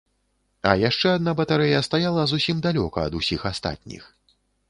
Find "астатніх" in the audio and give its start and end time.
3.53-4.03